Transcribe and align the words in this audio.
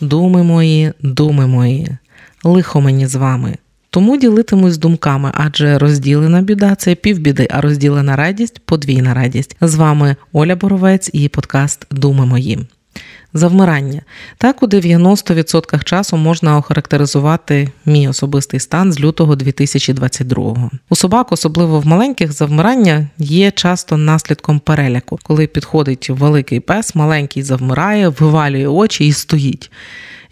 думи 0.00 0.42
мої, 0.42 0.92
думи 1.02 1.46
мої, 1.46 1.88
лихо 2.44 2.80
мені 2.80 3.06
з 3.06 3.14
вами. 3.14 3.56
Тому 3.90 4.16
ділитимусь 4.16 4.78
думками, 4.78 5.30
адже 5.34 5.78
розділена 5.78 6.42
біда 6.42 6.74
це 6.74 6.94
півбіди, 6.94 7.48
а 7.50 7.60
розділена 7.60 8.16
радість 8.16 8.58
подвійна 8.58 9.14
радість. 9.14 9.56
З 9.60 9.74
вами 9.74 10.16
Оля 10.32 10.56
Боровець 10.56 11.10
і 11.12 11.28
подкаст 11.28 11.86
Думи 11.90 12.26
мої. 12.26 12.58
Завмирання. 13.34 14.02
Так 14.38 14.62
у 14.62 14.66
90% 14.66 15.84
часу 15.84 16.16
можна 16.16 16.58
охарактеризувати 16.58 17.68
мій 17.86 18.08
особистий 18.08 18.60
стан 18.60 18.92
з 18.92 19.00
лютого 19.00 19.34
2022-го. 19.34 20.70
У 20.88 20.96
собак, 20.96 21.32
особливо 21.32 21.80
в 21.80 21.86
маленьких, 21.86 22.32
завмирання 22.32 23.08
є 23.18 23.50
часто 23.50 23.96
наслідком 23.96 24.58
переляку, 24.58 25.18
коли 25.22 25.46
підходить 25.46 26.10
великий 26.10 26.60
пес, 26.60 26.94
маленький 26.94 27.42
завмирає, 27.42 28.08
вивалює 28.08 28.66
очі 28.66 29.06
і 29.06 29.12
стоїть. 29.12 29.70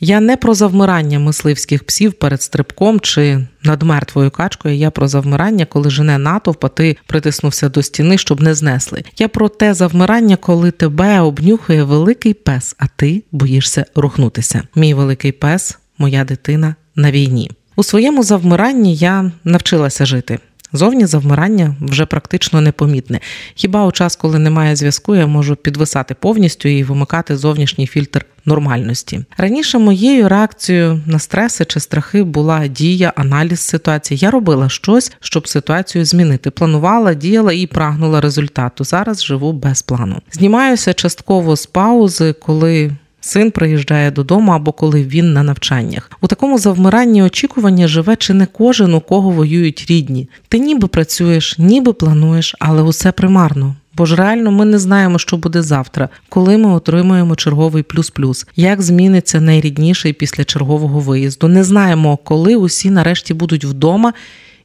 Я 0.00 0.20
не 0.20 0.36
про 0.36 0.54
завмирання 0.54 1.18
мисливських 1.18 1.84
псів 1.84 2.12
перед 2.12 2.42
стрибком 2.42 3.00
чи 3.00 3.46
над 3.62 3.82
мертвою 3.82 4.30
качкою. 4.30 4.74
Я 4.74 4.90
про 4.90 5.08
завмирання, 5.08 5.66
коли 5.66 5.90
жене 5.90 6.18
натовп, 6.18 6.64
а 6.64 6.68
ти 6.68 6.96
притиснувся 7.06 7.68
до 7.68 7.82
стіни, 7.82 8.18
щоб 8.18 8.40
не 8.40 8.54
знесли. 8.54 9.02
Я 9.18 9.28
про 9.28 9.48
те 9.48 9.74
завмирання, 9.74 10.36
коли 10.36 10.70
тебе 10.70 11.20
обнюхує 11.20 11.84
великий 11.84 12.34
пес, 12.34 12.76
а 12.78 12.86
ти 12.96 13.22
боїшся 13.32 13.84
рухнутися. 13.94 14.62
Мій 14.74 14.94
великий 14.94 15.32
пес, 15.32 15.78
моя 15.98 16.24
дитина 16.24 16.74
на 16.96 17.10
війні. 17.10 17.50
У 17.76 17.82
своєму 17.82 18.22
завмиранні 18.22 18.94
я 18.94 19.32
навчилася 19.44 20.06
жити. 20.06 20.38
Зовні 20.72 21.06
завмирання 21.06 21.74
вже 21.80 22.06
практично 22.06 22.60
непомітне. 22.60 23.20
Хіба 23.54 23.86
у 23.86 23.92
час, 23.92 24.16
коли 24.16 24.38
немає 24.38 24.76
зв'язку, 24.76 25.16
я 25.16 25.26
можу 25.26 25.56
підвисати 25.56 26.14
повністю 26.14 26.68
і 26.68 26.82
вимикати 26.84 27.36
зовнішній 27.36 27.86
фільтр 27.86 28.26
нормальності. 28.44 29.24
Раніше 29.36 29.78
моєю 29.78 30.28
реакцією 30.28 31.00
на 31.06 31.18
стреси 31.18 31.64
чи 31.64 31.80
страхи 31.80 32.22
була 32.22 32.66
дія, 32.66 33.12
аналіз 33.16 33.60
ситуації. 33.60 34.18
Я 34.18 34.30
робила 34.30 34.68
щось, 34.68 35.12
щоб 35.20 35.48
ситуацію 35.48 36.04
змінити. 36.04 36.50
Планувала, 36.50 37.14
діяла 37.14 37.52
і 37.52 37.66
прагнула 37.66 38.20
результату. 38.20 38.84
Зараз 38.84 39.24
живу 39.24 39.52
без 39.52 39.82
плану. 39.82 40.20
Знімаюся 40.32 40.94
частково 40.94 41.56
з 41.56 41.66
паузи, 41.66 42.32
коли 42.32 42.90
син 43.28 43.50
приїжджає 43.50 44.10
додому 44.10 44.52
або 44.52 44.72
коли 44.72 45.02
він 45.02 45.32
на 45.32 45.42
навчаннях. 45.42 46.10
У 46.20 46.26
такому 46.26 46.58
завмиранні 46.58 47.22
очікування 47.22 47.88
живе 47.88 48.16
чи 48.16 48.34
не 48.34 48.46
кожен, 48.46 48.94
у 48.94 49.00
кого 49.00 49.30
воюють 49.30 49.86
рідні. 49.88 50.28
Ти 50.48 50.58
ніби 50.58 50.88
працюєш, 50.88 51.58
ніби 51.58 51.92
плануєш, 51.92 52.54
але 52.58 52.82
усе 52.82 53.12
примарно. 53.12 53.76
Бо 53.94 54.06
ж 54.06 54.16
реально 54.16 54.50
ми 54.50 54.64
не 54.64 54.78
знаємо, 54.78 55.18
що 55.18 55.36
буде 55.36 55.62
завтра, 55.62 56.08
коли 56.28 56.58
ми 56.58 56.70
отримаємо 56.70 57.36
черговий 57.36 57.82
плюс-плюс, 57.82 58.46
як 58.56 58.82
зміниться 58.82 59.40
найрідніший 59.40 60.12
після 60.12 60.44
чергового 60.44 61.00
виїзду. 61.00 61.48
Не 61.48 61.64
знаємо, 61.64 62.16
коли 62.16 62.56
усі 62.56 62.90
нарешті 62.90 63.34
будуть 63.34 63.64
вдома. 63.64 64.12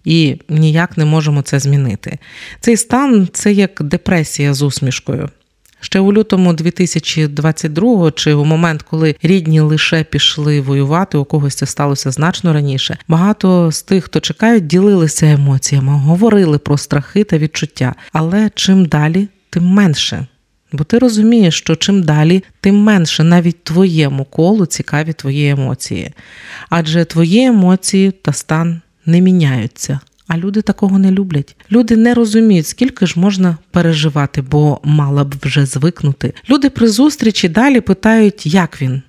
І 0.06 0.38
ніяк 0.50 0.98
не 0.98 1.06
можемо 1.06 1.42
це 1.42 1.60
змінити. 1.60 2.18
Цей 2.60 2.78
стан 2.78 3.28
це 3.34 3.54
як 3.54 3.84
депресія 3.84 4.54
з 4.54 4.62
усмішкою. 4.62 5.30
Ще 5.84 6.00
у 6.00 6.14
лютому 6.14 6.54
2022-го, 6.54 8.12
чи 8.12 8.34
у 8.34 8.46
момент, 8.46 8.82
коли 8.82 9.16
рідні 9.24 9.60
лише 9.60 10.04
пішли 10.04 10.62
воювати, 10.62 11.18
у 11.18 11.26
когось 11.26 11.56
це 11.56 11.66
сталося 11.66 12.12
значно 12.12 12.54
раніше. 12.54 12.98
Багато 13.08 13.72
з 13.72 13.82
тих, 13.82 14.04
хто 14.04 14.20
чекають, 14.20 14.68
ділилися 14.68 15.32
емоціями, 15.32 15.94
говорили 15.94 16.58
про 16.58 16.78
страхи 16.78 17.24
та 17.24 17.38
відчуття. 17.38 17.96
Але 18.14 18.52
чим 18.56 18.86
далі, 18.86 19.28
тим 19.50 19.66
менше. 19.66 20.28
Бо 20.72 20.84
ти 20.84 21.00
розумієш, 21.00 21.58
що 21.58 21.76
чим 21.76 22.04
далі, 22.04 22.44
тим 22.62 22.76
менше 22.76 23.24
навіть 23.24 23.64
твоєму 23.64 24.26
колу 24.26 24.66
цікаві 24.66 25.14
твої 25.14 25.50
емоції. 25.50 26.12
Адже 26.70 27.06
твої 27.06 27.46
емоції 27.46 28.12
та 28.12 28.34
стан 28.34 28.82
не 29.06 29.22
міняються. 29.22 30.00
А 30.34 30.38
люди 30.38 30.62
такого 30.62 31.00
не 31.00 31.12
люблять. 31.12 31.56
Люди 31.72 31.96
не 31.96 32.14
розуміють, 32.14 32.68
скільки 32.68 33.06
ж 33.06 33.20
можна 33.20 33.58
переживати, 33.72 34.42
бо 34.42 34.80
мала 34.84 35.24
б 35.24 35.34
вже 35.44 35.66
звикнути. 35.66 36.34
Люди 36.50 36.70
при 36.70 36.88
зустрічі 36.88 37.50
далі 37.50 37.82
питають, 37.82 38.46
як 38.46 38.82
він. 38.82 39.02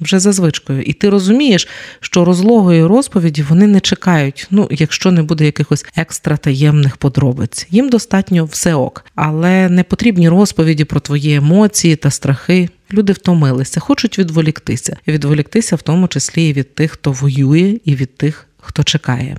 Вже 0.00 0.18
за 0.18 0.32
звичкою. 0.32 0.82
І 0.82 0.92
ти 0.92 1.10
розумієш, 1.10 1.68
що 2.00 2.24
розлогої 2.24 2.84
розповіді 2.84 3.42
вони 3.42 3.66
не 3.66 3.80
чекають, 3.80 4.46
ну, 4.50 4.68
якщо 4.70 5.12
не 5.12 5.22
буде 5.22 5.44
якихось 5.44 5.86
екстра 5.96 6.36
таємних 6.36 6.96
подробиць. 6.96 7.66
Їм 7.70 7.88
достатньо 7.88 8.44
все 8.44 8.74
ок, 8.74 9.04
але 9.14 9.68
не 9.68 9.84
потрібні 9.84 10.28
розповіді 10.28 10.84
про 10.84 11.00
твої 11.00 11.34
емоції 11.34 11.96
та 11.96 12.10
страхи. 12.10 12.68
Люди 12.92 13.12
втомилися, 13.12 13.80
хочуть 13.80 14.18
відволіктися, 14.18 14.96
і 15.06 15.12
відволіктися 15.12 15.76
в 15.76 15.82
тому 15.82 16.08
числі 16.08 16.48
і 16.48 16.52
від 16.52 16.74
тих, 16.74 16.90
хто 16.92 17.12
воює, 17.12 17.78
і 17.84 17.94
від 17.94 18.16
тих, 18.16 18.46
хто 18.60 18.84
чекає. 18.84 19.38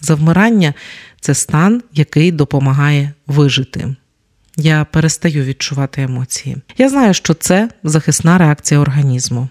Завмирання 0.00 0.74
це 1.20 1.34
стан, 1.34 1.82
який 1.92 2.32
допомагає 2.32 3.12
вижити. 3.26 3.94
Я 4.56 4.86
перестаю 4.92 5.44
відчувати 5.44 6.02
емоції. 6.02 6.56
Я 6.78 6.88
знаю, 6.88 7.14
що 7.14 7.34
це 7.34 7.68
захисна 7.84 8.38
реакція 8.38 8.80
організму. 8.80 9.48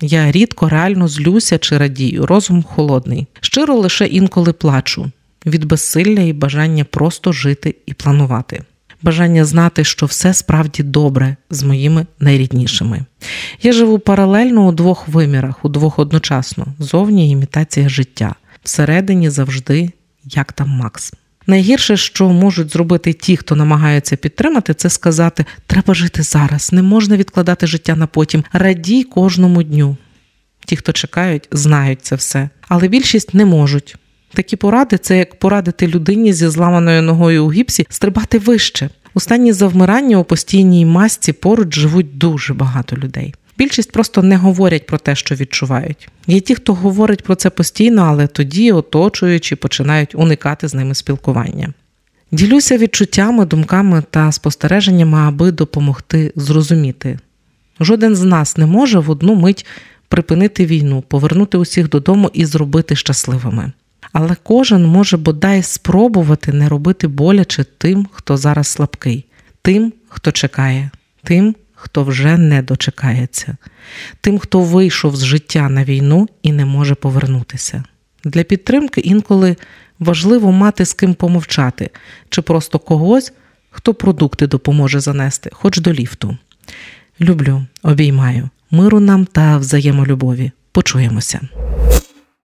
Я 0.00 0.32
рідко 0.32 0.68
реально 0.68 1.08
злюся 1.08 1.58
чи 1.58 1.78
радію, 1.78 2.26
розум 2.26 2.62
холодний. 2.62 3.26
Щиро 3.40 3.74
лише 3.74 4.06
інколи 4.06 4.52
плачу 4.52 5.10
від 5.46 5.64
безсилля 5.64 6.20
і 6.20 6.32
бажання 6.32 6.84
просто 6.84 7.32
жити 7.32 7.74
і 7.86 7.94
планувати. 7.94 8.62
Бажання 9.02 9.44
знати, 9.44 9.84
що 9.84 10.06
все 10.06 10.34
справді 10.34 10.82
добре 10.82 11.36
з 11.50 11.62
моїми 11.62 12.06
найріднішими. 12.20 13.04
Я 13.62 13.72
живу 13.72 13.98
паралельно 13.98 14.66
у 14.66 14.72
двох 14.72 15.08
вимірах, 15.08 15.64
у 15.64 15.68
двох 15.68 15.98
одночасно 15.98 16.66
зовні 16.78 17.30
імітація 17.30 17.88
життя 17.88 18.34
всередині 18.66 19.30
завжди 19.30 19.90
як 20.24 20.52
там 20.52 20.68
Макс. 20.68 21.12
Найгірше, 21.46 21.96
що 21.96 22.28
можуть 22.28 22.72
зробити 22.72 23.12
ті, 23.12 23.36
хто 23.36 23.56
намагаються 23.56 24.16
підтримати, 24.16 24.74
це 24.74 24.90
сказати: 24.90 25.44
треба 25.66 25.94
жити 25.94 26.22
зараз, 26.22 26.72
не 26.72 26.82
можна 26.82 27.16
відкладати 27.16 27.66
життя 27.66 27.96
на 27.96 28.06
потім. 28.06 28.44
Радій 28.52 29.04
кожному 29.04 29.62
дню. 29.62 29.96
Ті, 30.66 30.76
хто 30.76 30.92
чекають, 30.92 31.48
знають 31.52 31.98
це 32.02 32.16
все, 32.16 32.48
але 32.68 32.88
більшість 32.88 33.34
не 33.34 33.44
можуть. 33.44 33.96
Такі 34.34 34.56
поради 34.56 34.98
це 34.98 35.18
як 35.18 35.38
порадити 35.38 35.86
людині 35.86 36.32
зі 36.32 36.48
зламаною 36.48 37.02
ногою 37.02 37.46
у 37.46 37.52
гіпсі 37.52 37.86
стрибати 37.90 38.38
вище. 38.38 38.90
У 39.14 39.20
стані 39.20 39.52
завмирання 39.52 40.18
у 40.18 40.24
постійній 40.24 40.86
масці 40.86 41.32
поруч 41.32 41.74
живуть 41.74 42.18
дуже 42.18 42.54
багато 42.54 42.96
людей. 42.96 43.34
Більшість 43.58 43.92
просто 43.92 44.22
не 44.22 44.36
говорять 44.36 44.86
про 44.86 44.98
те, 44.98 45.14
що 45.14 45.34
відчувають. 45.34 46.08
Є 46.26 46.40
ті, 46.40 46.54
хто 46.54 46.74
говорить 46.74 47.22
про 47.22 47.34
це 47.34 47.50
постійно, 47.50 48.02
але 48.02 48.26
тоді, 48.26 48.72
оточуючи, 48.72 49.56
починають 49.56 50.14
уникати 50.14 50.68
з 50.68 50.74
ними 50.74 50.94
спілкування. 50.94 51.72
Ділюся 52.32 52.78
відчуттями, 52.78 53.46
думками 53.46 54.02
та 54.10 54.32
спостереженнями, 54.32 55.18
аби 55.18 55.52
допомогти 55.52 56.32
зрозуміти. 56.36 57.18
Жоден 57.80 58.16
з 58.16 58.22
нас 58.22 58.56
не 58.56 58.66
може 58.66 58.98
в 58.98 59.10
одну 59.10 59.34
мить 59.34 59.66
припинити 60.08 60.66
війну, 60.66 61.04
повернути 61.08 61.58
усіх 61.58 61.88
додому 61.88 62.30
і 62.34 62.44
зробити 62.44 62.96
щасливими. 62.96 63.72
Але 64.12 64.36
кожен 64.42 64.86
може 64.86 65.16
бодай 65.16 65.62
спробувати 65.62 66.52
не 66.52 66.68
робити 66.68 67.08
боляче 67.08 67.64
тим, 67.78 68.06
хто 68.12 68.36
зараз 68.36 68.66
слабкий, 68.66 69.24
тим, 69.62 69.92
хто 70.08 70.32
чекає, 70.32 70.90
тим, 71.24 71.54
хто 71.86 72.04
вже 72.04 72.36
не 72.36 72.62
дочекається, 72.62 73.56
тим, 74.20 74.38
хто 74.38 74.60
вийшов 74.60 75.16
з 75.16 75.24
життя 75.24 75.68
на 75.68 75.84
війну 75.84 76.28
і 76.42 76.52
не 76.52 76.64
може 76.64 76.94
повернутися. 76.94 77.84
Для 78.24 78.42
підтримки 78.42 79.00
інколи 79.00 79.56
важливо 79.98 80.52
мати 80.52 80.84
з 80.84 80.92
ким 80.92 81.14
помовчати, 81.14 81.90
чи 82.28 82.42
просто 82.42 82.78
когось, 82.78 83.32
хто 83.70 83.94
продукти 83.94 84.46
допоможе 84.46 85.00
занести, 85.00 85.50
хоч 85.52 85.78
до 85.78 85.92
ліфту. 85.92 86.38
Люблю, 87.20 87.66
обіймаю, 87.82 88.48
миру 88.70 89.00
нам 89.00 89.24
та 89.24 89.56
взаємолюбові. 89.58 90.50
Почуємося. 90.72 91.40